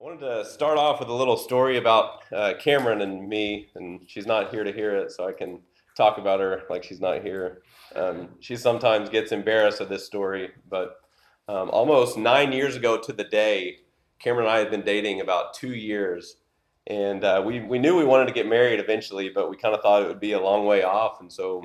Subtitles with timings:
[0.00, 4.02] I wanted to start off with a little story about uh, Cameron and me, and
[4.06, 5.60] she's not here to hear it, so I can
[5.96, 7.62] talk about her like she's not here.
[7.96, 10.96] Um, she sometimes gets embarrassed of this story, but
[11.48, 13.78] um, almost nine years ago to the day,
[14.18, 16.36] Cameron and I had been dating about two years,
[16.86, 19.80] and uh, we we knew we wanted to get married eventually, but we kind of
[19.80, 21.64] thought it would be a long way off, and so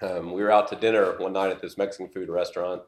[0.00, 2.82] um, we were out to dinner one night at this Mexican food restaurant.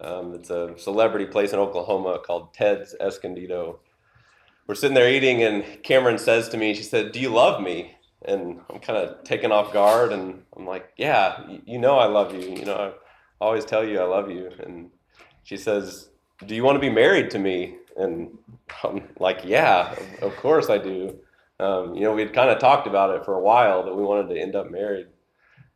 [0.00, 3.80] Um, it's a celebrity place in Oklahoma called Ted's Escondido
[4.66, 7.96] we're sitting there eating, and Cameron says to me, she said, "Do you love me?"
[8.24, 12.34] And I'm kind of taken off guard, and I'm like, "Yeah, you know I love
[12.34, 12.40] you.
[12.40, 14.90] You know I always tell you I love you." And
[15.42, 16.08] she says,
[16.46, 18.38] "Do you want to be married to me?" And
[18.82, 21.18] I'm like, "Yeah, of course I do."
[21.60, 24.34] Um, you know, we'd kind of talked about it for a while that we wanted
[24.34, 25.06] to end up married.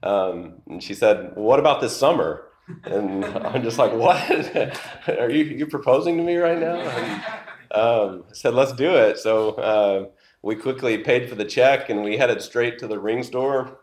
[0.03, 2.47] Um, and she said, well, "What about this summer?"
[2.85, 4.19] And I'm just like, "What?
[5.09, 7.23] Are you you proposing to me right now?" And,
[7.73, 9.19] um, said, let's do it.
[9.19, 10.07] So uh,
[10.43, 13.81] we quickly paid for the check and we headed straight to the ring store.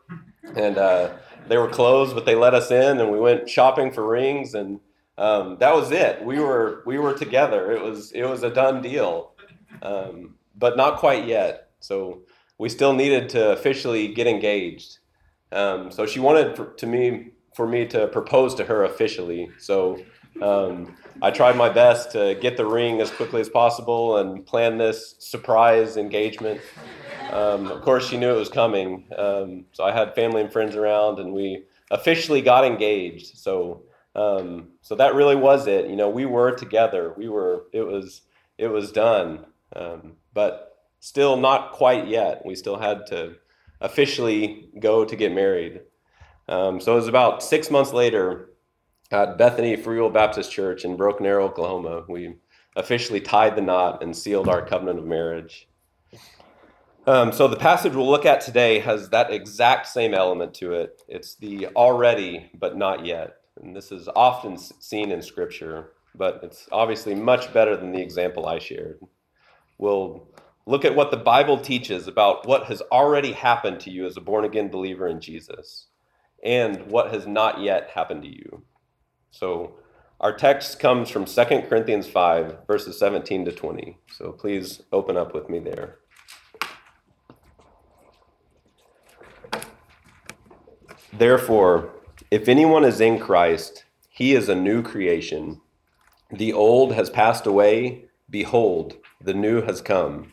[0.55, 1.13] And uh,
[1.47, 4.53] they were closed, but they let us in and we went shopping for rings.
[4.53, 4.79] And
[5.17, 6.23] um, that was it.
[6.23, 7.71] We were, we were together.
[7.71, 9.33] It was, it was a done deal,
[9.81, 11.69] um, but not quite yet.
[11.79, 12.21] So
[12.57, 14.99] we still needed to officially get engaged.
[15.51, 19.49] Um, so she wanted for, to me, for me to propose to her officially.
[19.57, 19.99] So
[20.41, 24.77] um, I tried my best to get the ring as quickly as possible and plan
[24.77, 26.61] this surprise engagement.
[27.31, 30.75] Um, of course, she knew it was coming, um, so I had family and friends
[30.75, 33.37] around, and we officially got engaged.
[33.37, 33.83] So,
[34.15, 35.89] um, so that really was it.
[35.89, 37.13] You know, we were together.
[37.17, 37.65] We were.
[37.73, 38.21] It was.
[38.57, 42.45] It was done, um, but still not quite yet.
[42.45, 43.35] We still had to
[43.81, 45.81] officially go to get married.
[46.47, 48.49] Um, so it was about six months later
[49.11, 52.03] at Bethany Free Will Baptist Church in Broken Arrow, Oklahoma.
[52.07, 52.35] We
[52.75, 55.67] officially tied the knot and sealed our covenant of marriage.
[57.07, 61.03] Um, so the passage we'll look at today has that exact same element to it.
[61.07, 63.37] It's the already but not yet.
[63.61, 68.47] And this is often seen in Scripture, but it's obviously much better than the example
[68.47, 68.99] I shared.
[69.77, 70.27] We'll
[70.65, 74.21] look at what the Bible teaches about what has already happened to you as a
[74.21, 75.87] born again believer in Jesus
[76.43, 78.63] and what has not yet happened to you.
[79.35, 79.73] So
[80.21, 83.97] our text comes from 2 Corinthians 5, verses 17 to 20.
[84.09, 85.97] So please open up with me there.
[91.11, 91.89] Therefore,
[92.31, 95.59] if anyone is in Christ, he is a new creation.
[96.31, 98.05] The old has passed away.
[98.29, 100.31] Behold, the new has come.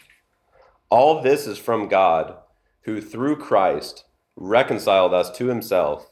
[0.90, 2.36] All this is from God,
[2.82, 4.04] who through Christ
[4.36, 6.11] reconciled us to himself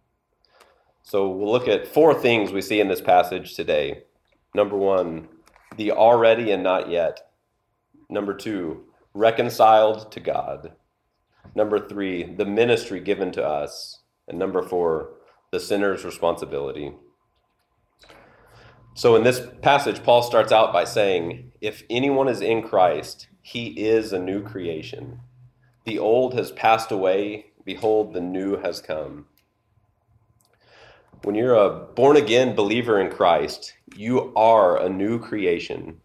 [1.11, 4.03] So we'll look at four things we see in this passage today.
[4.55, 5.27] Number one,
[5.75, 7.19] the already and not yet.
[8.09, 10.71] Number two, reconciled to God.
[11.53, 14.03] Number three, the ministry given to us.
[14.29, 15.09] And number four,
[15.51, 16.93] the sinner's responsibility.
[18.93, 23.71] So in this passage, Paul starts out by saying, If anyone is in Christ, he
[23.85, 25.19] is a new creation.
[25.83, 27.47] The old has passed away.
[27.65, 29.25] Behold, the new has come
[31.23, 35.99] when you're a born again believer in Christ, you are a new creation.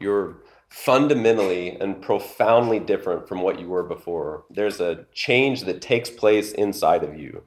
[0.00, 4.44] You're fundamentally and profoundly different from what you were before.
[4.50, 7.42] There's a change that takes place inside of you.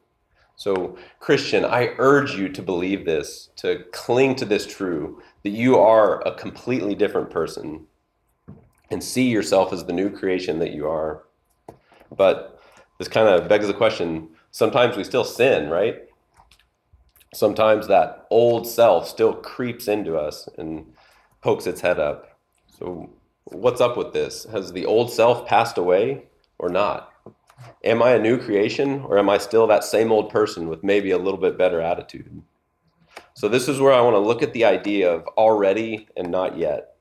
[0.58, 5.78] So, Christian, I urge you to believe this, to cling to this true, that you
[5.78, 7.88] are a completely different person
[8.90, 11.24] and see yourself as the new creation that you are.
[12.16, 12.62] But
[13.00, 16.04] this kind of begs the question sometimes we still sin, right?
[17.34, 20.94] Sometimes that old self still creeps into us and
[21.42, 22.40] pokes its head up.
[22.80, 23.10] So,
[23.46, 24.46] what's up with this?
[24.46, 26.24] Has the old self passed away
[26.58, 27.12] or not?
[27.84, 31.12] Am I a new creation or am I still that same old person with maybe
[31.12, 32.42] a little bit better attitude?
[33.34, 36.58] So, this is where I want to look at the idea of already and not
[36.58, 36.96] yet.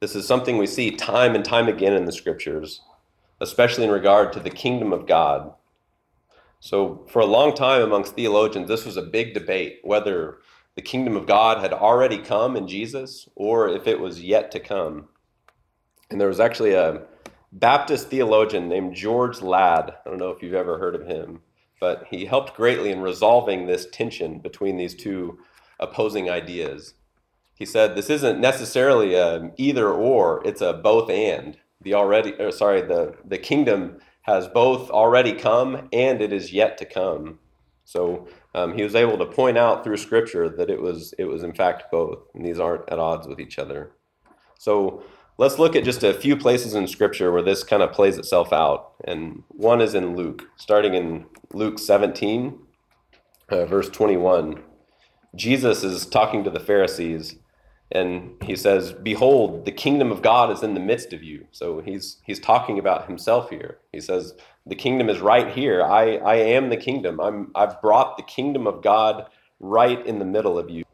[0.00, 2.80] This is something we see time and time again in the scriptures,
[3.40, 5.52] especially in regard to the kingdom of God
[6.60, 10.38] so, for a long time amongst theologians, this was a big debate whether
[10.76, 14.60] the kingdom of God had already come in Jesus or if it was yet to
[14.60, 15.08] come.
[16.10, 17.02] And there was actually a,
[17.52, 19.90] Baptist theologian named George Ladd.
[19.90, 21.40] I don't know if you've ever heard of him,
[21.80, 25.38] but he helped greatly in resolving this tension between these two
[25.80, 26.94] opposing ideas.
[27.56, 31.58] He said this isn't necessarily a either or, it's a both and.
[31.82, 36.78] The already or sorry, the the kingdom has both already come and it is yet
[36.78, 37.38] to come.
[37.84, 41.42] So um, he was able to point out through Scripture that it was it was
[41.42, 43.92] in fact both, and these aren't at odds with each other.
[44.58, 45.02] So
[45.38, 48.52] let's look at just a few places in Scripture where this kind of plays itself
[48.52, 52.58] out, and one is in Luke, starting in Luke 17,
[53.48, 54.62] uh, verse 21.
[55.34, 57.36] Jesus is talking to the Pharisees
[57.92, 61.46] and he says behold the kingdom of god is in the midst of you.
[61.50, 63.78] So he's he's talking about himself here.
[63.92, 64.34] He says
[64.66, 65.82] the kingdom is right here.
[65.82, 67.20] I i am the kingdom.
[67.20, 69.26] I'm i've brought the kingdom of god
[69.58, 70.84] right in the middle of you.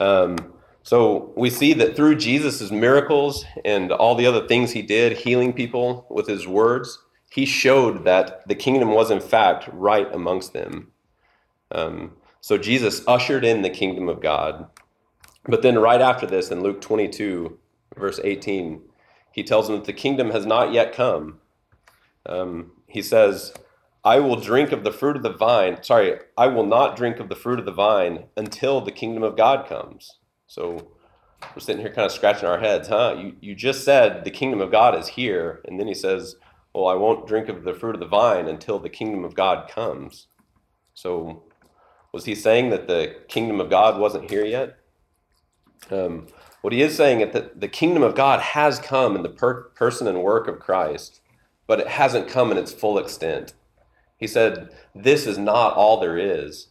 [0.00, 0.36] Um,
[0.82, 5.52] so we see that through jesus' miracles and all the other things he did healing
[5.52, 10.92] people with his words he showed that the kingdom was in fact right amongst them.
[11.70, 14.70] Um, so jesus ushered in the kingdom of god
[15.48, 17.58] but then, right after this, in Luke 22,
[17.96, 18.82] verse 18,
[19.32, 21.38] he tells them that the kingdom has not yet come.
[22.24, 23.52] Um, he says,
[24.04, 25.82] I will drink of the fruit of the vine.
[25.82, 29.36] Sorry, I will not drink of the fruit of the vine until the kingdom of
[29.36, 30.18] God comes.
[30.46, 30.92] So
[31.54, 33.16] we're sitting here kind of scratching our heads, huh?
[33.18, 35.60] You, you just said the kingdom of God is here.
[35.64, 36.36] And then he says,
[36.74, 39.68] Well, I won't drink of the fruit of the vine until the kingdom of God
[39.68, 40.28] comes.
[40.94, 41.42] So
[42.12, 44.78] was he saying that the kingdom of God wasn't here yet?
[45.90, 46.26] Um,
[46.62, 49.64] what he is saying is that the kingdom of God has come in the per-
[49.70, 51.20] person and work of Christ,
[51.66, 53.54] but it hasn't come in its full extent.
[54.16, 56.68] He said, This is not all there is.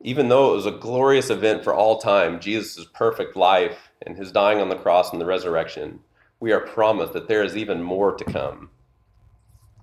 [0.00, 4.32] Even though it was a glorious event for all time, Jesus' perfect life and his
[4.32, 6.00] dying on the cross and the resurrection,
[6.40, 8.70] we are promised that there is even more to come.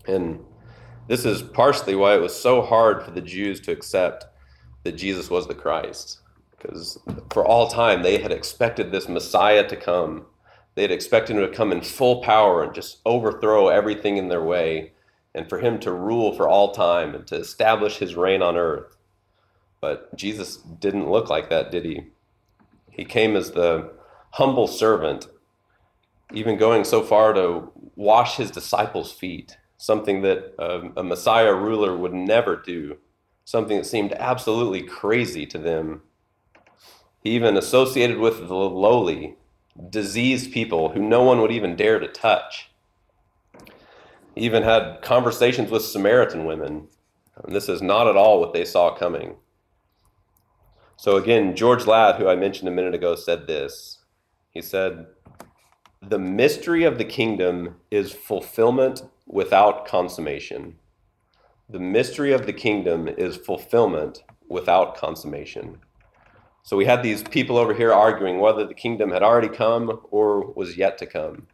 [0.06, 0.44] And
[1.07, 4.25] this is partially why it was so hard for the Jews to accept
[4.83, 6.19] that Jesus was the Christ
[6.59, 7.00] because
[7.31, 10.25] for all time they had expected this Messiah to come.
[10.75, 14.44] They had expected him to come in full power and just overthrow everything in their
[14.44, 14.94] way,
[15.33, 18.97] and for him to rule for all time and to establish his reign on earth.
[19.81, 22.07] But Jesus didn't look like that, did he?
[22.89, 23.91] He came as the
[24.31, 25.27] humble servant,
[26.33, 31.95] even going so far to wash his disciples' feet, something that a, a Messiah ruler
[31.95, 32.97] would never do,
[33.45, 36.08] something that seemed absolutely crazy to them he
[37.24, 39.36] even associated with the lowly,
[39.89, 42.69] diseased people who no one would even dare to touch.
[44.36, 46.88] He even had conversations with Samaritan women.
[47.44, 49.36] And this is not at all what they saw coming.
[50.98, 54.00] So, again, George Ladd, who I mentioned a minute ago, said this.
[54.51, 55.06] He said,
[56.01, 60.75] The mystery of the kingdom is fulfillment without consummation.
[61.69, 65.77] The mystery of the kingdom is fulfillment without consummation.
[66.63, 70.51] So we had these people over here arguing whether the kingdom had already come or
[70.53, 71.47] was yet to come.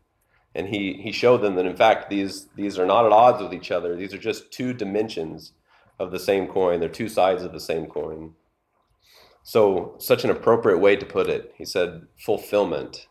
[0.54, 3.54] And he, he showed them that, in fact, these, these are not at odds with
[3.54, 3.96] each other.
[3.96, 5.52] These are just two dimensions
[6.00, 8.34] of the same coin, they're two sides of the same coin.
[9.44, 11.54] So, such an appropriate way to put it.
[11.58, 13.08] He said, fulfillment.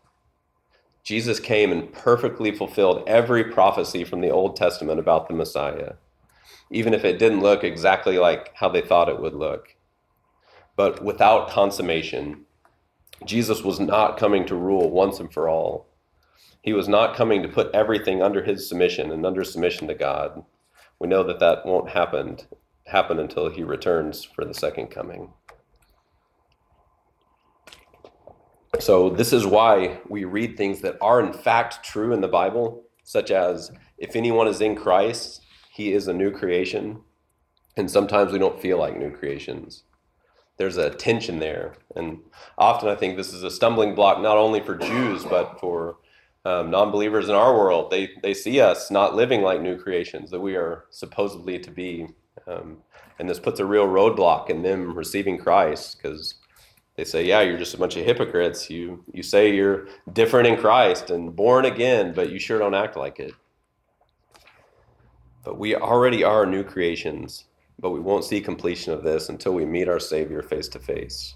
[1.03, 5.93] Jesus came and perfectly fulfilled every prophecy from the Old Testament about the Messiah,
[6.69, 9.74] even if it didn't look exactly like how they thought it would look
[10.75, 12.45] but without consummation.
[13.25, 15.87] Jesus was not coming to rule once and for all.
[16.61, 20.43] He was not coming to put everything under his submission and under submission to God.
[20.99, 22.39] We know that that won't happen
[22.87, 25.33] happen until he returns for the second coming.
[28.79, 32.83] So this is why we read things that are in fact true in the Bible,
[33.03, 35.41] such as if anyone is in Christ,
[35.71, 37.01] he is a new creation.
[37.75, 39.83] And sometimes we don't feel like new creations
[40.57, 41.75] there's a tension there.
[41.95, 42.19] And
[42.57, 45.97] often I think this is a stumbling block not only for Jews, but for
[46.45, 47.91] um, non believers in our world.
[47.91, 52.07] They, they see us not living like new creations that we are supposedly to be.
[52.47, 52.77] Um,
[53.19, 56.35] and this puts a real roadblock in them receiving Christ because
[56.95, 58.69] they say, yeah, you're just a bunch of hypocrites.
[58.69, 62.95] You, you say you're different in Christ and born again, but you sure don't act
[62.95, 63.33] like it.
[65.43, 67.45] But we already are new creations
[67.79, 71.35] but we won't see completion of this until we meet our Savior face to face.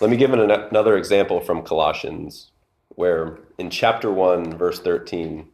[0.00, 2.52] Let me give an, another example from Colossians,
[2.90, 5.48] where in chapter 1, verse 13,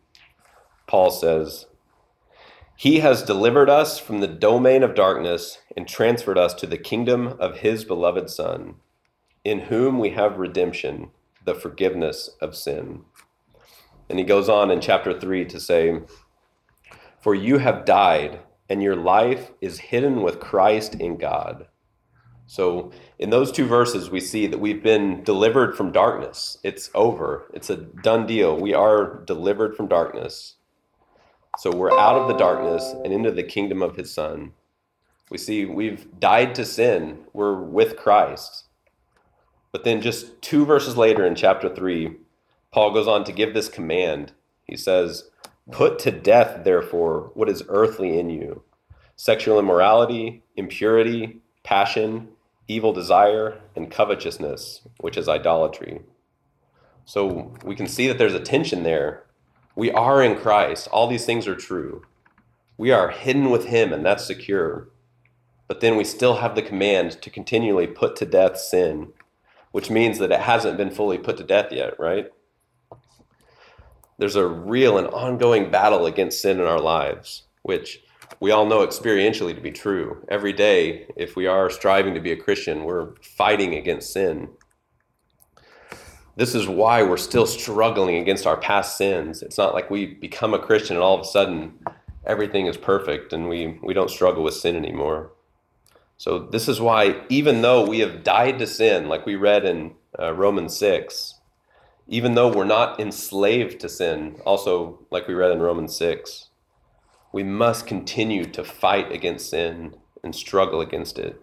[0.87, 1.67] Paul says,
[2.77, 7.35] He has delivered us from the domain of darkness and transferred us to the kingdom
[7.41, 8.77] of His beloved Son,
[9.45, 11.11] in whom we have redemption,
[11.45, 13.03] the forgiveness of sin.
[14.09, 16.01] And he goes on in chapter 3 to say,
[17.21, 21.67] For you have died, and your life is hidden with Christ in God.
[22.49, 26.59] So, in those two verses, we see that we've been delivered from darkness.
[26.63, 28.57] It's over, it's a done deal.
[28.57, 30.55] We are delivered from darkness.
[31.59, 34.53] So, we're out of the darkness and into the kingdom of his Son.
[35.29, 38.67] We see we've died to sin, we're with Christ.
[39.73, 42.17] But then, just two verses later in chapter 3,
[42.71, 44.33] Paul goes on to give this command.
[44.65, 45.31] He says,
[45.71, 48.63] Put to death, therefore, what is earthly in you
[49.17, 52.29] sexual immorality, impurity, passion,
[52.69, 56.03] evil desire, and covetousness, which is idolatry.
[57.05, 59.25] So we can see that there's a tension there.
[59.75, 62.03] We are in Christ, all these things are true.
[62.77, 64.89] We are hidden with Him, and that's secure.
[65.67, 69.13] But then we still have the command to continually put to death sin,
[69.73, 72.31] which means that it hasn't been fully put to death yet, right?
[74.19, 78.03] There's a real and ongoing battle against sin in our lives, which
[78.41, 80.25] we all know experientially to be true.
[80.29, 84.49] Every day, if we are striving to be a Christian, we're fighting against sin.
[86.37, 89.43] This is why we're still struggling against our past sins.
[89.43, 91.79] It's not like we become a Christian and all of a sudden
[92.27, 95.33] everything is perfect and we, we don't struggle with sin anymore.
[96.19, 99.95] So, this is why, even though we have died to sin, like we read in
[100.19, 101.35] uh, Romans 6,
[102.09, 106.51] even though we're not enslaved to sin, also like we read in Romans 6,
[107.33, 111.41] we must continue to fight against sin and struggle against it.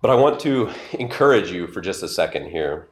[0.00, 2.88] But I want to encourage you for just a second here.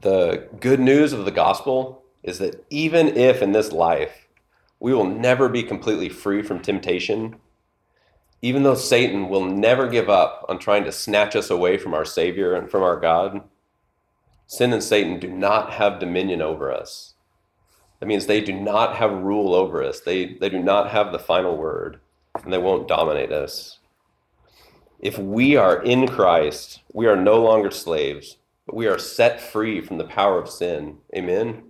[0.00, 4.26] The good news of the gospel is that even if in this life
[4.80, 7.36] we will never be completely free from temptation,
[8.42, 12.04] even though Satan will never give up on trying to snatch us away from our
[12.04, 13.42] Savior and from our God,
[14.46, 17.14] Sin and Satan do not have dominion over us.
[18.00, 20.00] That means they do not have rule over us.
[20.00, 22.00] They, they do not have the final word,
[22.42, 23.78] and they won't dominate us.
[25.00, 29.80] If we are in Christ, we are no longer slaves, but we are set free
[29.80, 30.98] from the power of sin.
[31.14, 31.62] Amen?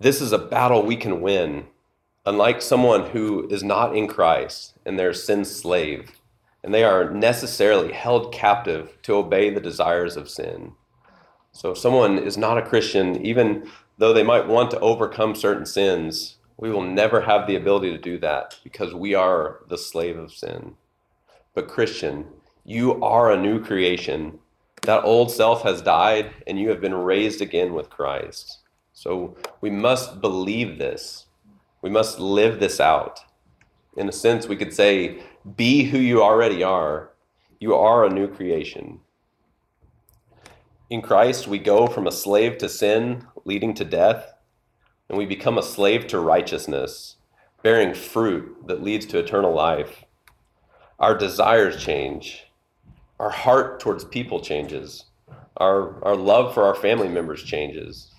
[0.00, 1.66] This is a battle we can win.
[2.24, 6.17] Unlike someone who is not in Christ and they're slave,
[6.62, 10.72] and they are necessarily held captive to obey the desires of sin.
[11.52, 15.66] So if someone is not a Christian, even though they might want to overcome certain
[15.66, 20.18] sins, we will never have the ability to do that because we are the slave
[20.18, 20.74] of sin.
[21.54, 22.26] But Christian,
[22.64, 24.38] you are a new creation.
[24.82, 28.58] That old self has died and you have been raised again with Christ.
[28.92, 31.26] So we must believe this.
[31.82, 33.20] We must live this out.
[33.96, 35.22] In a sense, we could say
[35.56, 37.10] be who you already are.
[37.60, 39.00] You are a new creation.
[40.90, 44.34] In Christ, we go from a slave to sin, leading to death,
[45.08, 47.16] and we become a slave to righteousness,
[47.62, 50.04] bearing fruit that leads to eternal life.
[50.98, 52.46] Our desires change.
[53.18, 55.04] Our heart towards people changes.
[55.56, 58.12] Our, our love for our family members changes.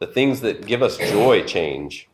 [0.00, 2.08] The things that give us joy change.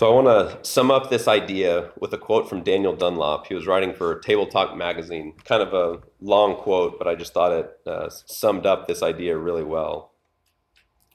[0.00, 3.46] So I want to sum up this idea with a quote from Daniel Dunlop.
[3.46, 7.34] He was writing for Table Talk magazine, kind of a long quote, but I just
[7.34, 10.14] thought it uh, summed up this idea really well.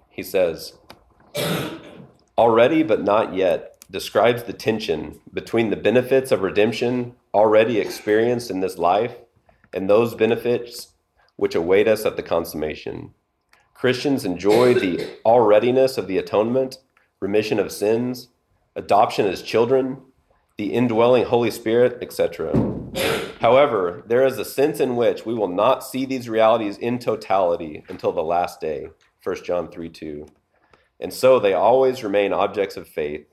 [0.07, 0.77] He says,
[2.37, 8.59] Already but not yet describes the tension between the benefits of redemption already experienced in
[8.59, 9.15] this life
[9.73, 10.89] and those benefits
[11.37, 13.15] which await us at the consummation.
[13.73, 16.77] Christians enjoy the alreadiness of the atonement,
[17.19, 18.29] remission of sins,
[18.75, 20.01] adoption as children,
[20.57, 22.53] the indwelling Holy Spirit, etc.
[23.39, 27.83] However, there is a sense in which we will not see these realities in totality
[27.89, 28.87] until the last day,
[29.23, 30.27] 1 John 3 2.
[30.99, 33.27] And so they always remain objects of faith.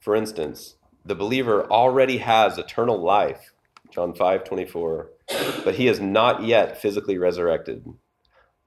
[0.00, 3.52] For instance, the believer already has eternal life,
[3.90, 5.10] John 5 24,
[5.64, 7.84] but he is not yet physically resurrected.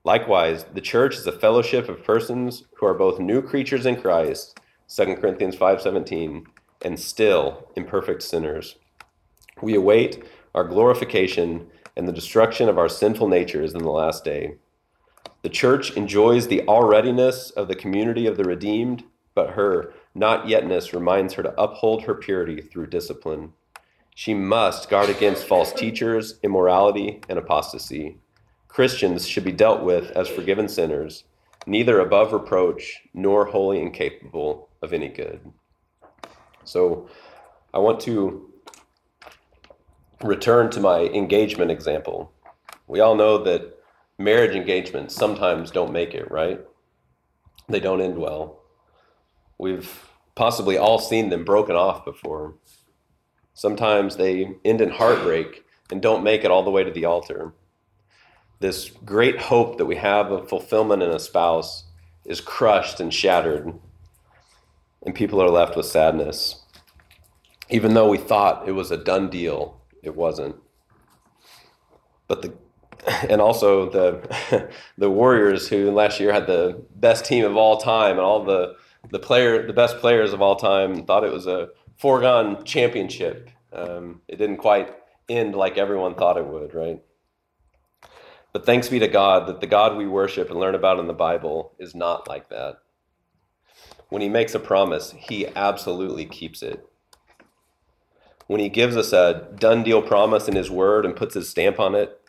[0.06, 4.58] Likewise, the church is a fellowship of persons who are both new creatures in Christ
[4.92, 6.48] 2 Corinthians 5:17,
[6.82, 8.78] and still imperfect sinners.
[9.62, 10.24] We await
[10.56, 14.56] our glorification and the destruction of our sinful natures in the last day.
[15.44, 19.04] The church enjoys the alreadiness of the community of the redeemed,
[19.36, 23.54] but her not yetness reminds her to uphold her purity through discipline.
[24.16, 28.18] She must guard against false teachers, immorality, and apostasy.
[28.68, 31.26] Christians should be dealt with as forgiven sinners,
[31.68, 35.40] neither above reproach nor wholly incapable of any good.
[36.64, 37.10] So
[37.74, 38.52] I want to
[40.24, 42.32] return to my engagement example.
[42.88, 43.78] We all know that
[44.18, 46.60] marriage engagements sometimes don't make it, right?
[47.68, 48.62] They don't end well.
[49.58, 52.56] We've possibly all seen them broken off before.
[53.54, 57.54] Sometimes they end in heartbreak and don't make it all the way to the altar.
[58.60, 61.86] This great hope that we have of fulfillment in a spouse
[62.26, 63.74] is crushed and shattered,
[65.04, 66.64] and people are left with sadness.
[67.70, 70.56] Even though we thought it was a done deal, it wasn't.
[72.28, 72.54] But the
[73.30, 78.12] and also the the Warriors, who last year had the best team of all time,
[78.12, 78.76] and all the
[79.10, 83.50] the player the best players of all time, thought it was a foregone championship.
[83.72, 84.94] Um, it didn't quite
[85.28, 87.02] end like everyone thought it would, right?
[88.52, 91.14] But thanks be to God that the God we worship and learn about in the
[91.14, 92.80] Bible is not like that.
[94.10, 96.88] When He makes a promise, He absolutely keeps it.
[98.48, 101.80] When He gives us a done deal promise in His Word and puts His stamp
[101.80, 102.20] on it,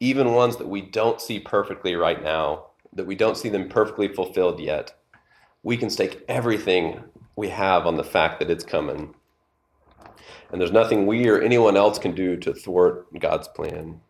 [0.00, 4.08] even ones that we don't see perfectly right now, that we don't see them perfectly
[4.08, 4.94] fulfilled yet,
[5.62, 7.02] we can stake everything
[7.36, 9.14] we have on the fact that it's coming.
[10.52, 14.00] And there's nothing we or anyone else can do to thwart God's plan.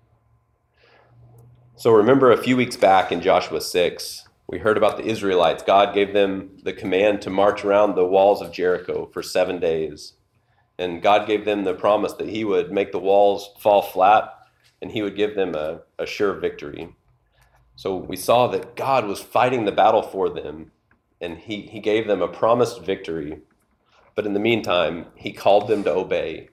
[1.77, 5.63] So remember a few weeks back in Joshua 6, we heard about the Israelites.
[5.63, 10.15] God gave them the command to march around the walls of Jericho for seven days.
[10.79, 14.35] And God gave them the promise that He would make the walls fall flat
[14.85, 16.95] and he would give them a, a sure victory.
[17.75, 20.73] So we saw that God was fighting the battle for them,
[21.23, 23.41] and he, he gave them a promised victory.
[24.15, 26.51] But in the meantime, he called them to obey,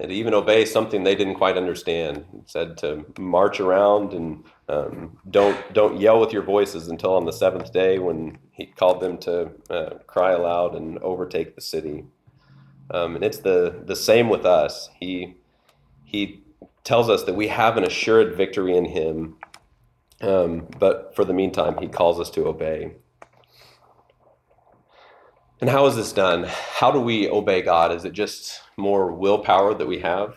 [0.00, 2.24] and to even obey something they didn't quite understand.
[2.32, 7.24] He said to march around and um, don't don't yell with your voices until on
[7.24, 12.04] the seventh day when he called them to uh, cry aloud and overtake the city.
[12.92, 14.88] Um, and it's the the same with us.
[15.00, 15.36] He
[16.04, 16.42] he
[16.84, 19.36] tells us that we have an assured victory in him.
[20.20, 22.92] Um, but for the meantime, he calls us to obey.
[25.60, 26.44] And how is this done?
[26.44, 27.92] How do we obey God?
[27.92, 30.36] Is it just more willpower that we have?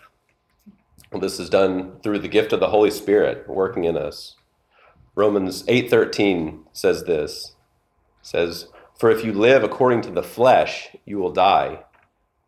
[1.19, 4.35] This is done through the gift of the Holy Spirit working in us.
[5.15, 7.55] Romans 8:13 says this.
[8.21, 11.83] says, "For if you live according to the flesh, you will die.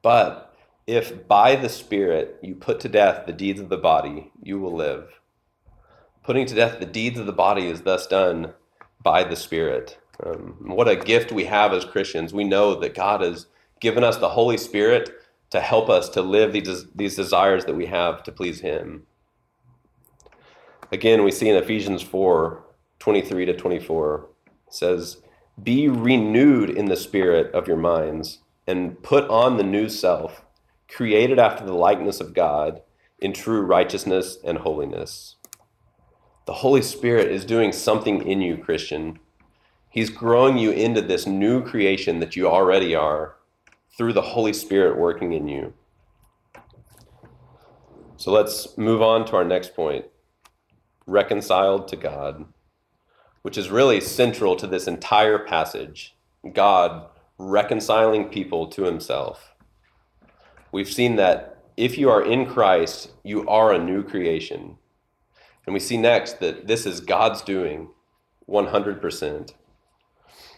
[0.01, 0.55] But
[0.87, 4.73] if by the Spirit you put to death the deeds of the body, you will
[4.73, 5.19] live.
[6.23, 8.53] Putting to death the deeds of the body is thus done
[9.03, 9.97] by the Spirit.
[10.23, 12.33] Um, what a gift we have as Christians.
[12.33, 13.47] We know that God has
[13.79, 15.09] given us the Holy Spirit
[15.55, 19.07] to help us to live these, these desires that we have to please Him.
[20.91, 22.61] Again, we see in Ephesians 4
[22.99, 24.27] 23 to 24,
[24.69, 25.21] says,
[25.61, 30.43] Be renewed in the spirit of your minds and put on the new self
[30.89, 32.81] created after the likeness of God
[33.19, 35.35] in true righteousness and holiness.
[36.47, 39.19] The Holy Spirit is doing something in you, Christian.
[39.89, 43.35] He's growing you into this new creation that you already are
[43.97, 45.73] through the Holy Spirit working in you.
[48.17, 50.05] So let's move on to our next point
[51.07, 52.45] reconciled to God,
[53.43, 56.15] which is really central to this entire passage.
[56.53, 59.55] God reconciling people to himself
[60.75, 64.75] we've seen that if you are in Christ, you are a new creation.
[65.65, 67.91] And we see next that this is God's doing
[68.49, 69.53] 100%.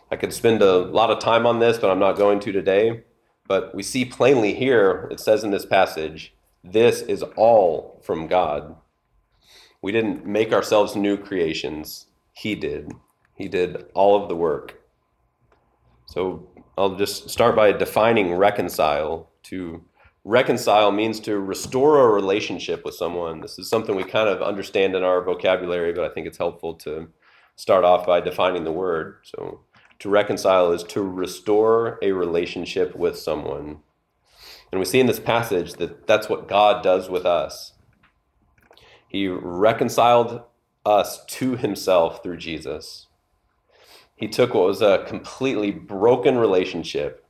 [0.10, 3.04] I could spend a lot of time on this, but I'm not going to today.
[3.48, 6.34] But we see plainly here, it says in this passage,
[6.64, 8.76] this is all from God.
[9.82, 12.92] We didn't make ourselves new creations, He did.
[13.36, 14.82] He did all of the work.
[16.08, 19.84] So I'll just start by defining reconcile to
[20.24, 23.40] reconcile means to restore a relationship with someone.
[23.40, 26.74] This is something we kind of understand in our vocabulary, but I think it's helpful
[26.76, 27.08] to
[27.56, 29.20] start off by defining the word.
[29.24, 29.62] So,
[30.00, 33.80] to reconcile is to restore a relationship with someone.
[34.72, 37.74] And we see in this passage that that's what God does with us.
[39.08, 40.44] He reconciled
[40.86, 43.08] us to himself through Jesus.
[44.16, 47.26] He took what was a completely broken relationship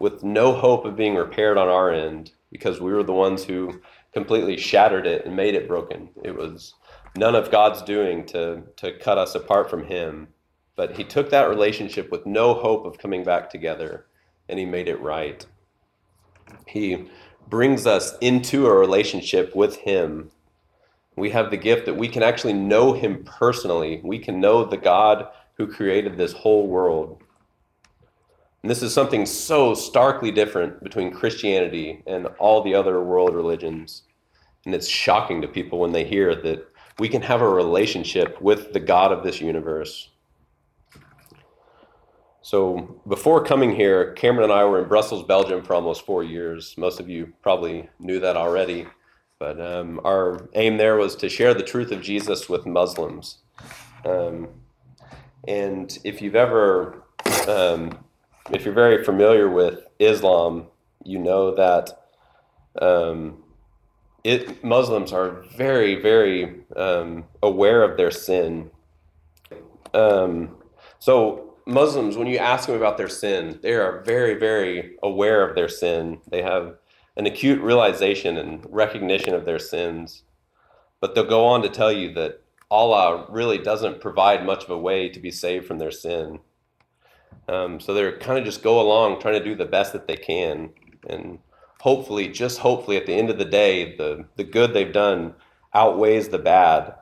[0.00, 3.80] with no hope of being repaired on our end because we were the ones who
[4.12, 6.08] completely shattered it and made it broken.
[6.24, 6.74] It was
[7.16, 10.28] none of God's doing to, to cut us apart from Him.
[10.80, 14.06] But He took that relationship with no hope of coming back together
[14.48, 15.44] and He made it right.
[16.66, 17.10] He
[17.50, 20.30] brings us into a relationship with Him.
[21.16, 24.00] We have the gift that we can actually know Him personally.
[24.02, 27.22] We can know the God who created this whole world.
[28.62, 34.04] And this is something so starkly different between Christianity and all the other world religions.
[34.64, 36.66] And it's shocking to people when they hear that
[36.98, 40.09] we can have a relationship with the God of this universe.
[42.42, 46.74] So before coming here, Cameron and I were in Brussels, Belgium for almost four years.
[46.78, 48.86] Most of you probably knew that already.
[49.38, 53.38] But um, our aim there was to share the truth of Jesus with Muslims.
[54.04, 54.48] Um,
[55.46, 57.02] and if you've ever,
[57.48, 58.04] um,
[58.50, 60.66] if you're very familiar with Islam,
[61.04, 62.04] you know that
[62.80, 63.42] um,
[64.24, 68.70] it, Muslims are very, very um, aware of their sin.
[69.94, 70.56] Um,
[70.98, 75.54] so Muslims, when you ask them about their sin, they are very, very aware of
[75.54, 76.20] their sin.
[76.30, 76.76] They have
[77.16, 80.24] an acute realization and recognition of their sins.
[81.00, 84.78] But they'll go on to tell you that Allah really doesn't provide much of a
[84.78, 86.40] way to be saved from their sin.
[87.48, 90.16] Um, so they're kind of just go along trying to do the best that they
[90.16, 90.70] can.
[91.08, 91.40] And
[91.80, 95.34] hopefully, just hopefully, at the end of the day, the, the good they've done
[95.74, 96.94] outweighs the bad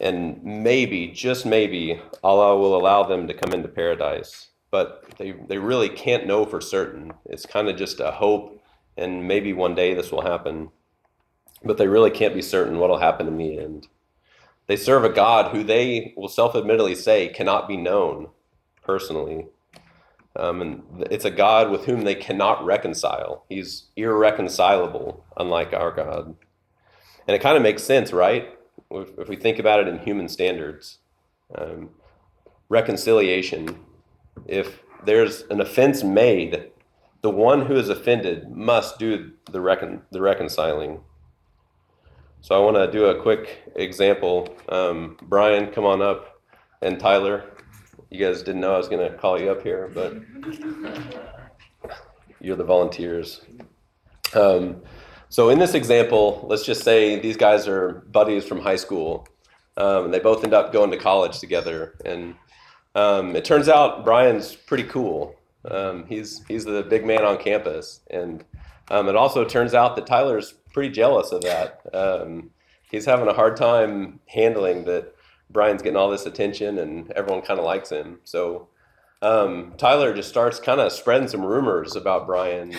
[0.00, 4.48] and maybe, just maybe, Allah will allow them to come into paradise.
[4.70, 7.12] But they, they really can't know for certain.
[7.24, 8.60] It's kind of just a hope,
[8.96, 10.70] and maybe one day this will happen.
[11.64, 13.88] But they really can't be certain what will happen in the end.
[14.68, 18.28] They serve a God who they will self admittedly say cannot be known
[18.84, 19.46] personally.
[20.36, 23.44] Um, and it's a God with whom they cannot reconcile.
[23.48, 26.36] He's irreconcilable, unlike our God.
[27.26, 28.57] And it kind of makes sense, right?
[28.90, 30.98] If, we think about it in human standards,
[31.54, 31.90] um,
[32.68, 33.78] reconciliation,
[34.46, 36.70] if there's an offense made,
[37.22, 41.00] the one who is offended must do the, recon- the reconciling.
[42.40, 44.56] So I want to do a quick example.
[44.68, 46.40] Um, Brian, come on up,
[46.82, 47.44] and Tyler.
[48.10, 50.14] You guys didn't know I was going to call you up here, but
[52.40, 53.42] you're the volunteers.
[54.34, 54.82] Um,
[55.30, 59.26] so in this example, let's just say these guys are buddies from high school,
[59.76, 61.96] um, and they both end up going to college together.
[62.04, 62.34] And
[62.94, 65.34] um, it turns out Brian's pretty cool.
[65.70, 68.44] Um, he's he's the big man on campus, and
[68.90, 71.80] um, it also turns out that Tyler's pretty jealous of that.
[71.92, 72.50] Um,
[72.90, 75.14] he's having a hard time handling that
[75.50, 78.20] Brian's getting all this attention, and everyone kind of likes him.
[78.24, 78.68] So
[79.20, 82.74] um, Tyler just starts kind of spreading some rumors about Brian.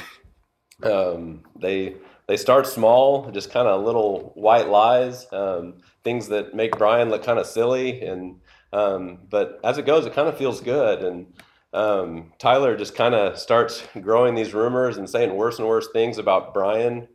[1.60, 1.96] they
[2.30, 7.24] they start small, just kind of little white lies, um, things that make Brian look
[7.24, 8.04] kind of silly.
[8.04, 8.40] And
[8.72, 11.02] um, but as it goes, it kind of feels good.
[11.02, 11.34] And
[11.74, 16.20] um, Tyler just kind of starts growing these rumors and saying worse and worse things
[16.20, 17.08] about Brian.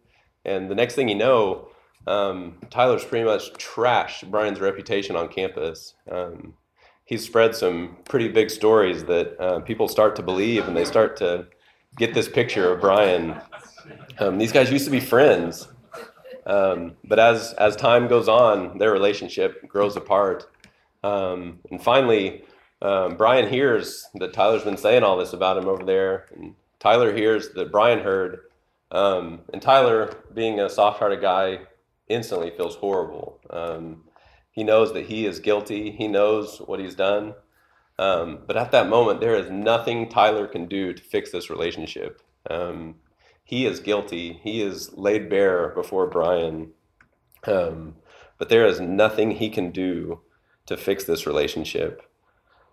[0.44, 1.68] And the next thing you know,
[2.09, 5.94] um, Tyler's pretty much trashed Brian's reputation on campus.
[6.11, 6.55] Um,
[7.05, 11.16] he's spread some pretty big stories that uh, people start to believe, and they start
[11.18, 11.46] to
[11.96, 13.40] get this picture of Brian
[14.18, 15.68] um, these guys used to be friends,
[16.47, 20.51] um, but as as time goes on, their relationship grows apart.
[21.03, 22.44] Um, and finally,
[22.83, 27.14] um, Brian hears that Tyler's been saying all this about him over there, and Tyler
[27.14, 28.40] hears that Brian heard.
[28.90, 31.61] Um, and Tyler, being a soft-hearted guy,
[32.09, 33.40] instantly feels horrible.
[33.51, 34.05] Um,
[34.53, 35.90] he knows that he is guilty.
[35.90, 37.35] He knows what he's done.
[37.97, 42.23] but at that moment, there is nothing Tyler can do to fix this relationship.
[42.49, 42.94] Um,
[43.44, 44.40] he is guilty.
[44.42, 46.72] He is laid bare before Brian.
[47.46, 47.96] Um,
[48.38, 50.20] but there is nothing he can do
[50.66, 52.02] to fix this relationship.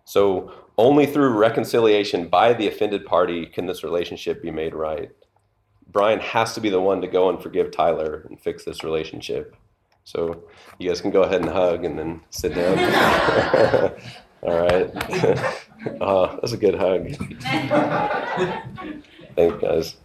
[0.06, 5.12] So only through reconciliation by the offended party can this relationship be made right.
[5.92, 9.56] Brian has to be the one to go and forgive Tyler and fix this relationship.
[10.06, 10.44] So
[10.80, 12.80] you guys can go ahead and hug and then sit down.
[14.42, 14.90] All right.
[16.02, 17.10] uh, that's a good hug.
[19.36, 19.98] Thanks, guys.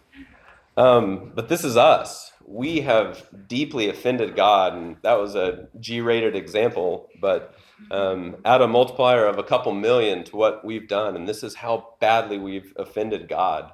[0.76, 2.32] Um, but this is us.
[2.46, 7.54] We have deeply offended God, and that was a G rated example, but
[7.90, 11.54] um, add a multiplier of a couple million to what we've done, and this is
[11.54, 13.72] how badly we've offended God.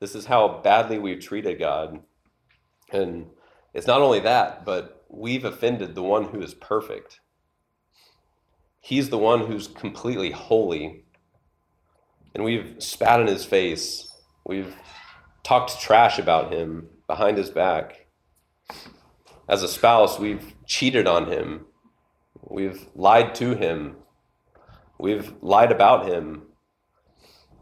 [0.00, 2.00] This is how badly we've treated God.
[2.90, 3.26] And
[3.74, 7.20] it's not only that, but we've offended the one who is perfect.
[8.80, 11.04] He's the one who's completely holy.
[12.34, 14.10] And we've spat in his face.
[14.46, 14.74] We've
[15.42, 18.06] talked trash about him behind his back.
[19.48, 21.66] As a spouse, we've cheated on him.
[22.48, 23.96] We've lied to him.
[24.98, 26.42] We've lied about him.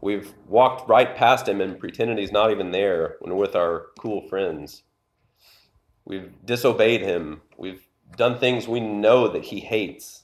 [0.01, 3.87] We've walked right past him and pretended he's not even there when we're with our
[3.99, 4.83] cool friends.
[6.05, 7.41] We've disobeyed him.
[7.57, 7.85] We've
[8.17, 10.23] done things we know that he hates.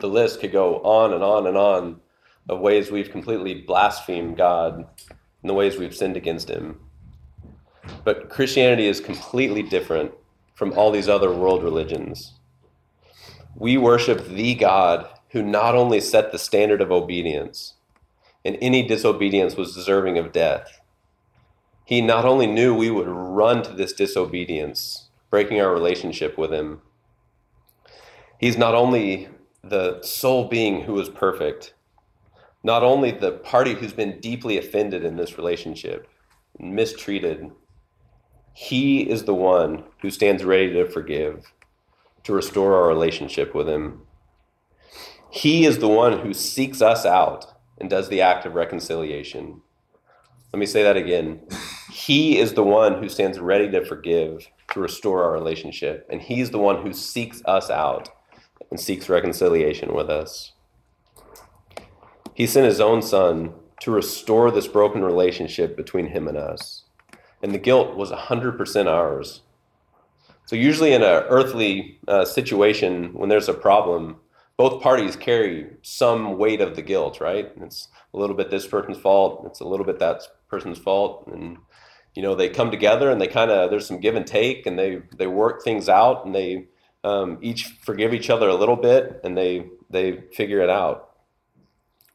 [0.00, 2.00] The list could go on and on and on
[2.48, 4.86] of ways we've completely blasphemed God
[5.42, 6.80] in the ways we've sinned against him.
[8.04, 10.12] But Christianity is completely different
[10.54, 12.34] from all these other world religions.
[13.54, 17.74] We worship the God who not only set the standard of obedience,
[18.44, 20.80] and any disobedience was deserving of death.
[21.84, 26.82] He not only knew we would run to this disobedience, breaking our relationship with Him,
[28.38, 29.28] He's not only
[29.62, 31.74] the sole being who is perfect,
[32.62, 36.08] not only the party who's been deeply offended in this relationship,
[36.58, 37.50] mistreated,
[38.52, 41.52] he is the one who stands ready to forgive,
[42.24, 44.02] to restore our relationship with him.
[45.30, 49.60] He is the one who seeks us out and does the act of reconciliation.
[50.52, 51.42] Let me say that again.
[51.92, 56.50] He is the one who stands ready to forgive, to restore our relationship, and he's
[56.50, 58.08] the one who seeks us out
[58.70, 60.52] and seeks reconciliation with us.
[62.38, 66.84] He sent his own son to restore this broken relationship between him and us.
[67.42, 69.42] And the guilt was 100% ours.
[70.46, 74.18] So, usually in an earthly uh, situation, when there's a problem,
[74.56, 77.50] both parties carry some weight of the guilt, right?
[77.60, 81.26] It's a little bit this person's fault, it's a little bit that person's fault.
[81.26, 81.56] And,
[82.14, 84.78] you know, they come together and they kind of, there's some give and take and
[84.78, 86.68] they, they work things out and they
[87.02, 91.07] um, each forgive each other a little bit and they, they figure it out.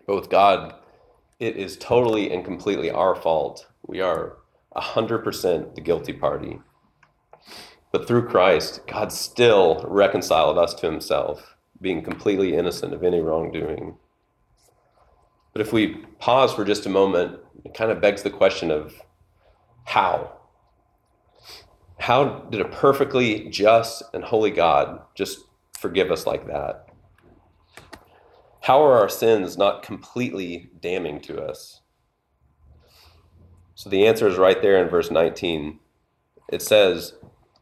[0.06, 0.76] But with God,
[1.40, 3.68] it is totally and completely our fault.
[3.86, 4.38] We are
[4.76, 6.60] 100% the guilty party.
[7.92, 13.98] But through Christ, God still reconciled us to himself, being completely innocent of any wrongdoing.
[15.54, 18.96] But if we pause for just a moment, it kind of begs the question of
[19.86, 20.32] how?
[22.00, 25.40] How did a perfectly just and holy God just
[25.78, 26.88] forgive us like that?
[28.64, 31.82] How are our sins not completely damning to us?
[33.76, 35.80] So the answer is right there in verse 19.
[36.50, 37.14] It says,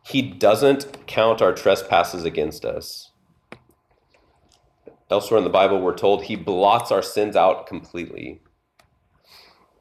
[0.05, 3.13] He doesn't count our trespasses against us.
[5.09, 8.43] Elsewhere in the Bible, we're told He blots our sins out completely.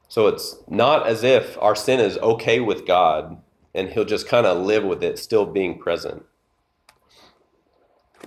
[0.09, 3.43] So it's not as if our sin is okay with God
[3.75, 6.25] and He'll just kind of live with it still being present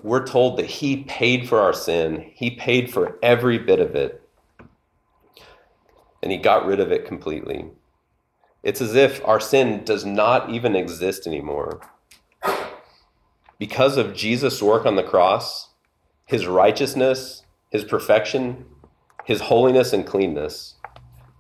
[0.04, 2.32] we're told that he paid for our sin.
[2.36, 4.22] He paid for every bit of it.
[6.22, 7.72] And he got rid of it completely.
[8.62, 11.82] It's as if our sin does not even exist anymore.
[13.58, 15.70] Because of Jesus' work on the cross,
[16.26, 18.66] his righteousness, his perfection,
[19.24, 20.76] his holiness and cleanness,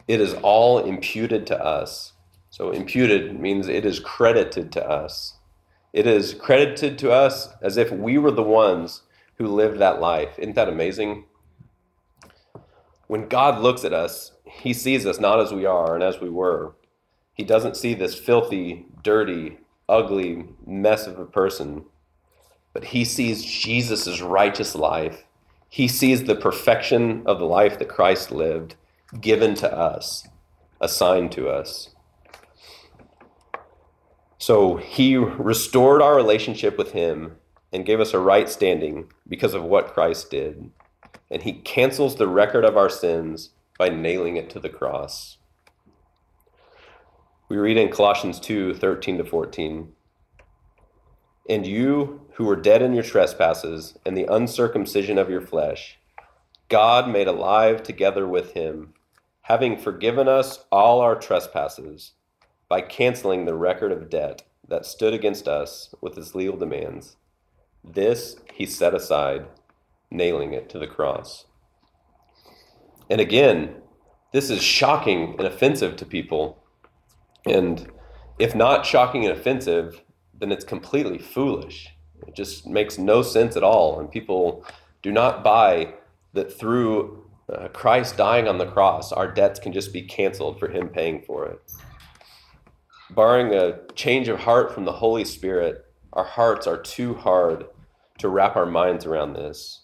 [0.07, 2.13] it is all imputed to us.
[2.49, 5.37] So, imputed means it is credited to us.
[5.93, 9.03] It is credited to us as if we were the ones
[9.37, 10.39] who lived that life.
[10.39, 11.25] Isn't that amazing?
[13.05, 16.29] When God looks at us, he sees us not as we are and as we
[16.29, 16.73] were.
[17.35, 21.85] He doesn't see this filthy, dirty, ugly mess of a person,
[22.73, 25.25] but he sees Jesus' righteous life.
[25.69, 28.75] He sees the perfection of the life that Christ lived,
[29.21, 30.27] given to us,
[30.81, 31.92] assigned to us.
[34.43, 37.37] So he restored our relationship with him
[37.71, 40.69] and gave us a right standing because of what Christ did.
[41.31, 45.37] And he cancels the record of our sins by nailing it to the cross.
[47.47, 49.93] We read in Colossians 2 13 to 14.
[51.49, 55.99] And you who were dead in your trespasses and the uncircumcision of your flesh,
[56.67, 58.93] God made alive together with him,
[59.43, 62.11] having forgiven us all our trespasses
[62.73, 67.17] by canceling the record of debt that stood against us with its legal demands.
[67.83, 69.45] This he set aside,
[70.09, 71.45] nailing it to the cross.
[73.11, 73.75] And again,
[74.31, 76.63] this is shocking and offensive to people.
[77.45, 77.91] And
[78.39, 80.01] if not shocking and offensive,
[80.33, 81.89] then it's completely foolish.
[82.27, 83.99] It just makes no sense at all.
[83.99, 84.65] And people
[85.03, 85.93] do not buy
[86.33, 90.69] that through uh, Christ dying on the cross, our debts can just be canceled for
[90.69, 91.61] him paying for it
[93.13, 97.65] barring a change of heart from the Holy Spirit, our hearts are too hard
[98.19, 99.81] to wrap our minds around this.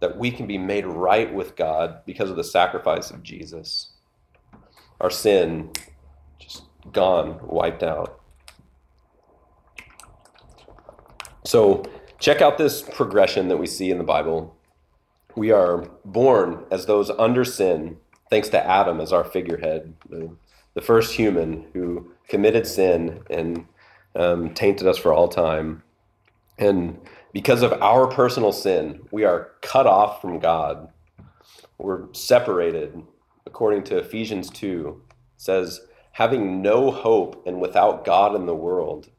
[0.00, 3.92] That we can be made right with God because of the sacrifice of Jesus.
[5.00, 5.70] Our sin
[6.38, 8.20] just gone, wiped out.
[11.44, 11.84] So,
[12.18, 14.56] check out this progression that we see in the Bible.
[15.36, 17.98] We are born as those under sin,
[18.30, 23.66] thanks to Adam as our figurehead, the, first human who committed sin and
[24.14, 25.82] um, tainted us for all time.
[26.58, 26.98] And
[27.32, 30.88] because of our personal sin, we are cut off from God.
[31.78, 33.02] We're separated,
[33.46, 35.02] according to Ephesians 2,
[35.36, 35.80] says,
[36.12, 39.10] having no hope and without God in the world.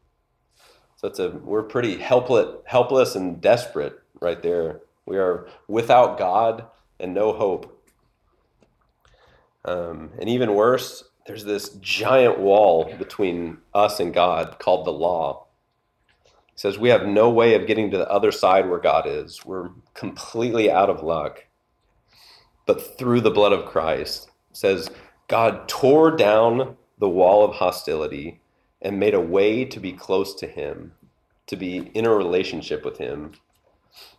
[0.95, 4.81] So it's a we're pretty helpless, helpless and desperate right there.
[5.05, 6.65] We are without God
[6.99, 7.71] and no hope.
[9.65, 15.45] Um, and even worse, there's this giant wall between us and God called the law.
[16.27, 19.43] It says we have no way of getting to the other side where God is.
[19.43, 21.45] We're completely out of luck.
[22.65, 24.89] But through the blood of Christ, says
[25.27, 28.39] God tore down the wall of hostility
[28.81, 30.93] and made a way to be close to him,
[31.47, 33.33] to be in a relationship with him,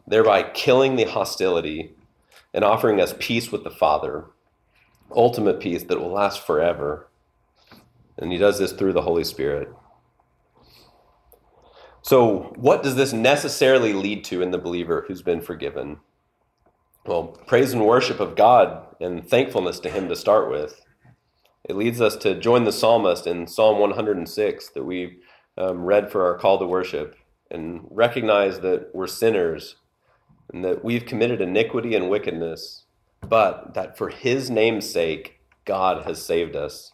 [0.06, 1.94] thereby killing the hostility
[2.52, 4.26] and offering us peace with the Father
[5.10, 7.08] ultimate peace that will last forever.
[8.18, 9.68] And he does this through the Holy Spirit.
[12.02, 15.98] So, what does this necessarily lead to in the believer who's been forgiven?
[17.04, 20.80] Well, praise and worship of God and thankfulness to Him to start with.
[21.68, 25.18] It leads us to join the psalmist in Psalm 106 that we
[25.58, 27.16] um, read for our call to worship
[27.50, 29.76] and recognize that we're sinners
[30.52, 32.85] and that we've committed iniquity and wickedness
[33.20, 36.92] but that for his name's sake, God has saved us.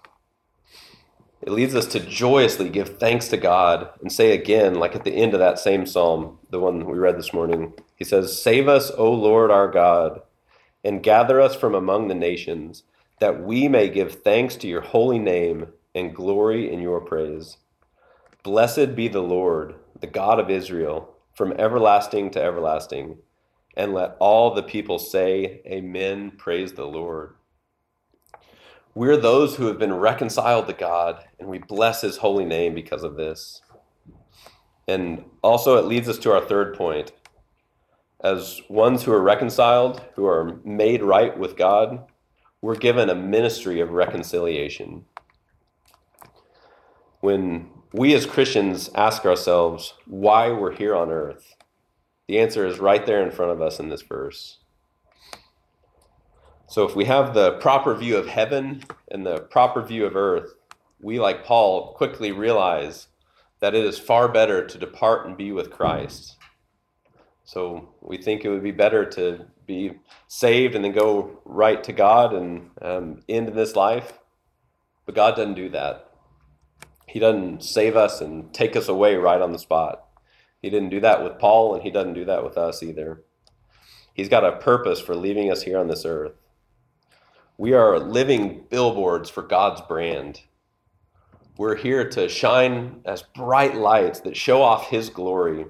[1.42, 5.14] It leads us to joyously give thanks to God and say again, like at the
[5.14, 8.92] end of that same psalm, the one we read this morning, he says, Save us,
[8.96, 10.20] O Lord our God,
[10.84, 12.84] and gather us from among the nations,
[13.18, 17.56] that we may give thanks to your holy name and glory in your praise.
[18.44, 23.18] Blessed be the Lord, the God of Israel, from everlasting to everlasting.
[23.76, 27.34] And let all the people say, Amen, praise the Lord.
[28.94, 33.02] We're those who have been reconciled to God, and we bless his holy name because
[33.02, 33.62] of this.
[34.86, 37.12] And also, it leads us to our third point.
[38.22, 42.04] As ones who are reconciled, who are made right with God,
[42.60, 45.06] we're given a ministry of reconciliation.
[47.20, 51.56] When we as Christians ask ourselves why we're here on earth,
[52.28, 54.58] the answer is right there in front of us in this verse.
[56.68, 60.54] So if we have the proper view of heaven and the proper view of earth,
[61.02, 63.08] we, like Paul, quickly realize
[63.60, 66.36] that it is far better to depart and be with Christ.
[67.44, 69.92] So we think it would be better to be
[70.28, 74.18] saved and then go right to God and um, end this life.
[75.04, 76.10] But God doesn't do that.
[77.06, 80.06] He doesn't save us and take us away right on the spot.
[80.62, 83.24] He didn't do that with Paul, and he doesn't do that with us either.
[84.14, 86.34] He's got a purpose for leaving us here on this earth.
[87.58, 90.42] We are living billboards for God's brand.
[91.58, 95.66] We're here to shine as bright lights that show off His glory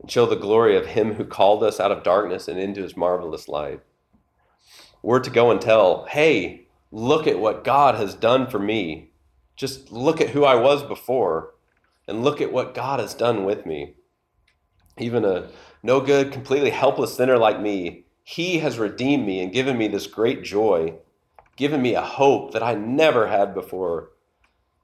[0.00, 2.96] and show the glory of Him who called us out of darkness and into His
[2.96, 3.80] marvelous light.
[5.02, 9.12] We're to go and tell, hey, look at what God has done for me.
[9.56, 11.54] Just look at who I was before
[12.08, 13.94] and look at what God has done with me.
[14.96, 15.50] Even a
[15.82, 20.08] no good, completely helpless sinner like me, He has redeemed me and given me this
[20.08, 20.94] great joy,
[21.56, 24.10] given me a hope that I never had before,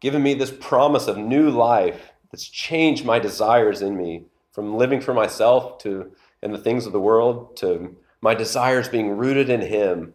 [0.00, 5.00] given me this promise of new life that's changed my desires in me from living
[5.00, 9.62] for myself to and the things of the world to my desires being rooted in
[9.62, 10.12] Him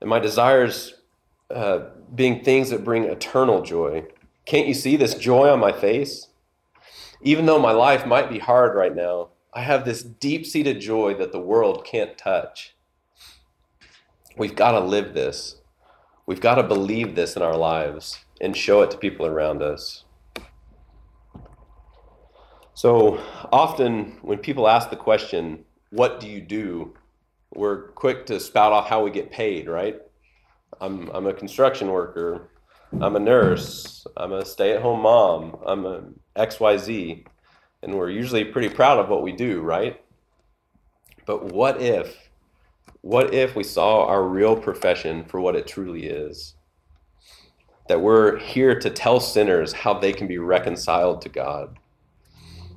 [0.00, 0.94] and my desires
[1.50, 1.80] uh,
[2.14, 4.04] being things that bring eternal joy.
[4.44, 6.28] Can't you see this joy on my face?
[7.22, 11.14] Even though my life might be hard right now, I have this deep seated joy
[11.14, 12.74] that the world can't touch.
[14.36, 15.56] We've got to live this.
[16.26, 20.04] We've got to believe this in our lives and show it to people around us.
[22.74, 23.18] So
[23.50, 26.94] often, when people ask the question, What do you do?
[27.54, 29.98] we're quick to spout off how we get paid, right?
[30.80, 32.50] I'm, I'm a construction worker.
[33.00, 34.06] I'm a nurse.
[34.16, 35.58] I'm a stay at home mom.
[35.66, 36.04] I'm a
[36.36, 37.26] XYZ.
[37.82, 40.00] And we're usually pretty proud of what we do, right?
[41.26, 42.30] But what if,
[43.02, 46.54] what if we saw our real profession for what it truly is?
[47.88, 51.78] That we're here to tell sinners how they can be reconciled to God.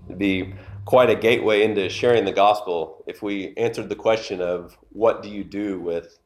[0.05, 0.53] It'd be
[0.85, 5.29] quite a gateway into sharing the gospel if we answered the question of what do
[5.29, 6.18] you do with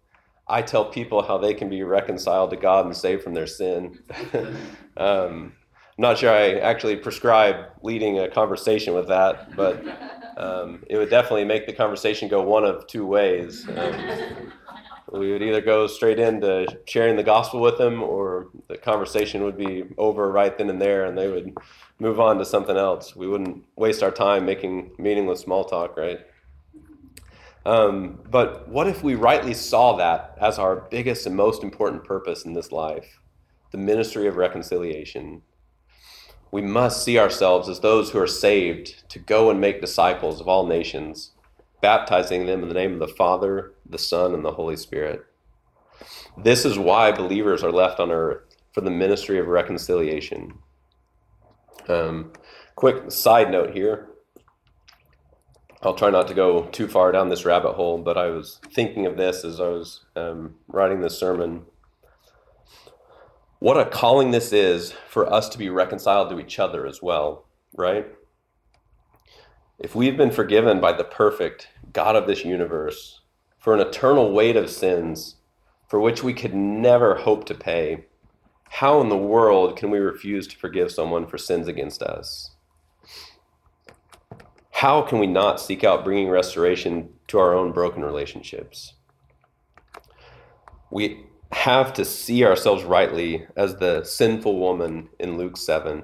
[0.48, 4.00] I tell people how they can be reconciled to God and saved from their sin.
[4.98, 5.54] um,
[5.98, 9.86] I'm not sure I actually prescribe leading a conversation with that, but
[10.38, 13.68] um, it would definitely make the conversation go one of two ways.
[13.70, 14.52] Um,
[15.12, 19.58] we would either go straight into sharing the gospel with them, or the conversation would
[19.58, 21.56] be over right then and there, and they would
[22.00, 23.16] move on to something else.
[23.16, 26.22] We wouldn't waste our time making meaningless small talk, right?
[27.66, 32.45] Um, but what if we rightly saw that as our biggest and most important purpose
[32.45, 33.20] in this life?
[33.72, 35.41] The ministry of reconciliation.
[36.51, 40.47] We must see ourselves as those who are saved to go and make disciples of
[40.47, 41.32] all nations,
[41.82, 45.26] baptizing them in the name of the Father, the Son, and the Holy Spirit.
[46.38, 50.53] This is why believers are left on earth for the ministry of reconciliation.
[51.88, 52.34] Um,
[52.76, 54.09] quick side note here.
[55.86, 59.05] I'll try not to go too far down this rabbit hole, but I was thinking
[59.05, 61.65] of this as I was um, writing this sermon.
[63.59, 67.47] What a calling this is for us to be reconciled to each other as well,
[67.75, 68.07] right?
[69.77, 73.19] If we've been forgiven by the perfect God of this universe
[73.57, 75.36] for an eternal weight of sins
[75.89, 78.05] for which we could never hope to pay,
[78.69, 82.53] how in the world can we refuse to forgive someone for sins against us?
[84.84, 88.95] How can we not seek out bringing restoration to our own broken relationships?
[90.91, 91.23] We
[91.53, 96.03] have to see ourselves rightly as the sinful woman in Luke 7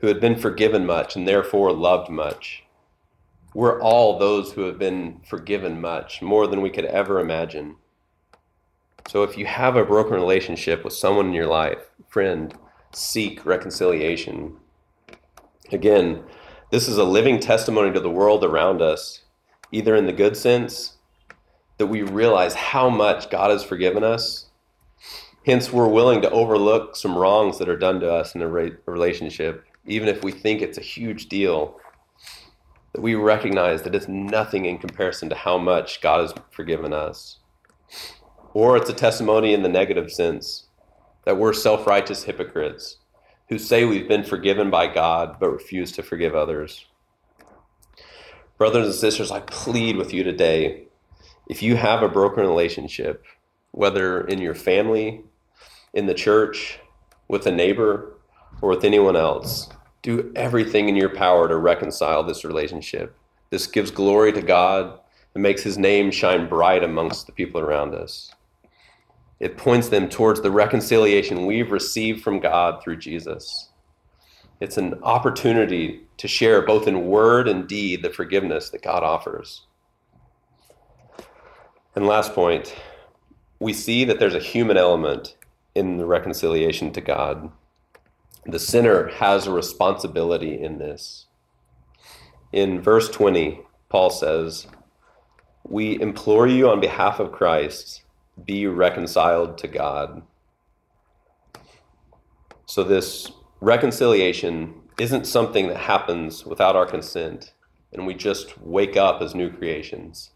[0.00, 2.62] who had been forgiven much and therefore loved much.
[3.54, 7.76] We're all those who have been forgiven much, more than we could ever imagine.
[9.08, 12.54] So if you have a broken relationship with someone in your life, friend,
[12.92, 14.58] seek reconciliation.
[15.72, 16.22] Again,
[16.70, 19.22] this is a living testimony to the world around us,
[19.70, 20.96] either in the good sense
[21.78, 24.46] that we realize how much God has forgiven us.
[25.44, 29.64] Hence, we're willing to overlook some wrongs that are done to us in a relationship,
[29.84, 31.78] even if we think it's a huge deal.
[32.92, 37.38] That we recognize that it's nothing in comparison to how much God has forgiven us.
[38.54, 40.66] Or it's a testimony in the negative sense
[41.24, 42.96] that we're self righteous hypocrites
[43.48, 46.86] who say we've been forgiven by God but refuse to forgive others.
[48.58, 50.86] Brothers and sisters, I plead with you today
[51.48, 53.24] if you have a broken relationship,
[53.70, 55.22] whether in your family,
[55.92, 56.80] in the church,
[57.28, 58.14] with a neighbor,
[58.60, 59.68] or with anyone else,
[60.02, 63.16] do everything in your power to reconcile this relationship.
[63.50, 64.98] This gives glory to God
[65.34, 68.32] and makes his name shine bright amongst the people around us.
[69.38, 73.68] It points them towards the reconciliation we've received from God through Jesus.
[74.60, 79.66] It's an opportunity to share both in word and deed the forgiveness that God offers.
[81.94, 82.74] And last point,
[83.58, 85.36] we see that there's a human element
[85.74, 87.50] in the reconciliation to God.
[88.46, 91.26] The sinner has a responsibility in this.
[92.52, 93.60] In verse 20,
[93.90, 94.66] Paul says,
[95.64, 98.04] We implore you on behalf of Christ
[98.44, 100.22] be reconciled to God.
[102.66, 103.30] So, this
[103.60, 107.52] reconciliation isn't something that happens without our consent
[107.92, 110.30] and we just wake up as new creations.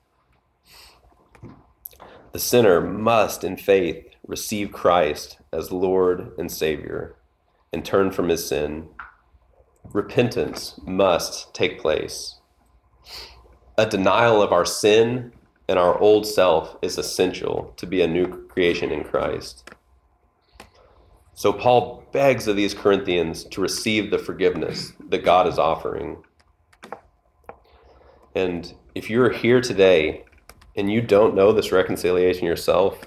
[2.33, 7.17] The sinner must, in faith, receive Christ as Lord and Savior
[7.73, 8.89] and turn from his sin.
[9.93, 12.39] Repentance must take place.
[13.77, 15.33] A denial of our sin
[15.71, 19.71] and our old self is essential to be a new creation in Christ.
[21.33, 26.25] So Paul begs of these Corinthians to receive the forgiveness that God is offering.
[28.35, 30.25] And if you're here today
[30.75, 33.05] and you don't know this reconciliation yourself,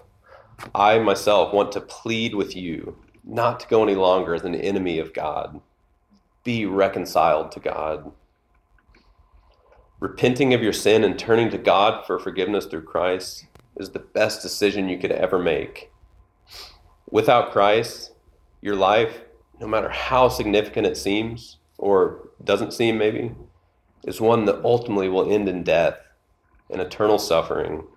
[0.74, 5.00] I myself want to plead with you not to go any longer as an enemy
[5.00, 5.60] of God.
[6.46, 8.14] Be reconciled to God
[10.04, 13.46] repenting of your sin and turning to God for forgiveness through Christ
[13.78, 15.94] is the best decision you could ever make.
[17.10, 18.12] Without Christ,
[18.60, 19.22] your life,
[19.62, 23.32] no matter how significant it seems or doesn't seem maybe,
[24.04, 25.98] is one that ultimately will end in death
[26.70, 27.88] and eternal suffering,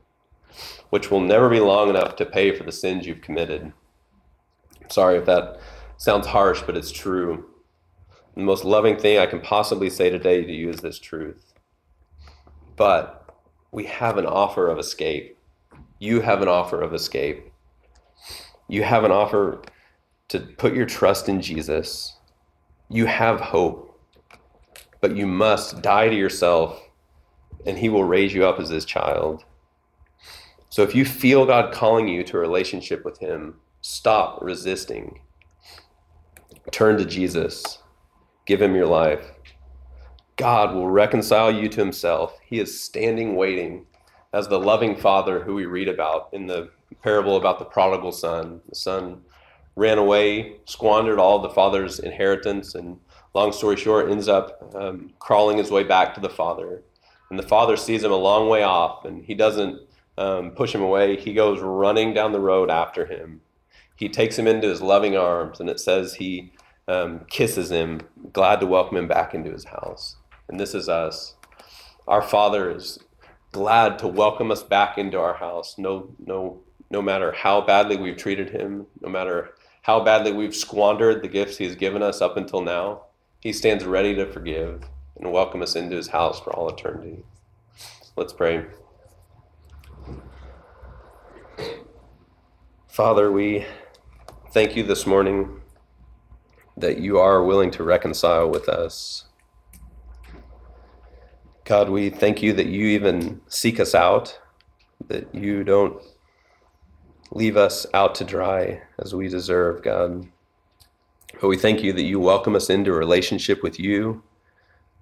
[0.91, 3.73] which will never be long enough to pay for the sins you've committed.
[4.89, 5.59] Sorry if that
[5.97, 7.47] sounds harsh, but it's true.
[8.37, 11.55] The most loving thing I can possibly say today to you is this truth
[12.77, 13.35] but
[13.73, 15.37] we have an offer of escape.
[15.99, 17.53] You have an offer of escape.
[18.69, 19.63] You have an offer
[20.29, 22.17] to put your trust in Jesus.
[22.89, 24.01] You have hope,
[25.01, 26.83] but you must die to yourself,
[27.65, 29.45] and He will raise you up as His child.
[30.69, 35.21] So if you feel God calling you to a relationship with Him, stop resisting.
[36.71, 37.79] Turn to Jesus.
[38.47, 39.36] Give Him your life.
[40.37, 42.39] God will reconcile you to himself.
[42.45, 43.87] He is standing waiting
[44.35, 46.69] as the loving father who we read about in the
[47.03, 48.61] parable about the prodigal son.
[48.69, 49.23] The son
[49.77, 52.99] ran away, squandered all the father's inheritance, and
[53.35, 56.83] long story short, ends up um, crawling his way back to the father.
[57.31, 59.81] And the father sees him a long way off, and he doesn't
[60.19, 61.17] um, push him away.
[61.17, 63.41] He goes running down the road after him.
[63.97, 66.53] He takes him into his loving arms, and it says he
[66.89, 68.03] um, kisses him,
[68.35, 70.17] glad to welcome him back into his house
[70.49, 71.35] and this is us.
[72.07, 72.99] Our Father is
[73.53, 75.77] glad to welcome us back into our house.
[75.79, 81.23] No, no, no matter how badly we've treated him, no matter how badly we've squandered
[81.23, 83.03] the gifts he's given us up until now,
[83.41, 84.83] he stands ready to forgive
[85.17, 87.25] and welcome us into his house for all eternity.
[88.17, 88.67] Let's pray.
[92.89, 93.67] Father, we
[94.53, 95.61] thank you this morning
[96.77, 99.26] that you are willing to reconcile with us.
[101.67, 104.39] God, we thank you that you even seek us out,
[105.09, 106.01] that you don't
[107.33, 110.29] leave us out to dry as we deserve, God.
[111.41, 114.23] But we thank you that you welcome us into a relationship with you.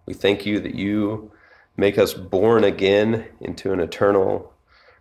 [0.06, 1.30] We thank you that you
[1.76, 4.54] make us born again into an eternal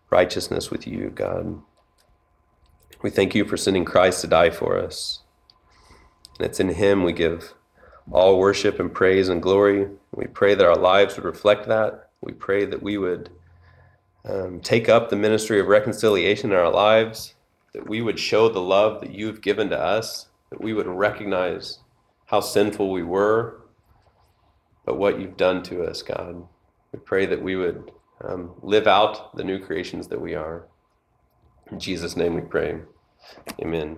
[0.10, 1.62] righteousness with you, God.
[3.02, 5.22] We thank you for sending Christ to die for us.
[6.38, 7.54] And it's in Him we give
[8.12, 9.88] all worship and praise and glory.
[10.16, 12.10] We pray that our lives would reflect that.
[12.22, 13.30] We pray that we would
[14.26, 17.34] um, take up the ministry of reconciliation in our lives,
[17.74, 21.80] that we would show the love that you've given to us, that we would recognize
[22.26, 23.64] how sinful we were,
[24.86, 26.48] but what you've done to us, God.
[26.92, 27.92] We pray that we would
[28.24, 30.68] um, live out the new creations that we are.
[31.72, 32.80] In Jesus' name we pray.
[33.62, 33.98] Amen.